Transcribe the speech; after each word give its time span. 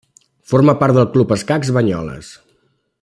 Forma 0.53 0.73
part 0.79 0.97
de 0.99 1.03
Club 1.17 1.35
Escacs 1.37 1.73
Banyoles. 1.77 2.33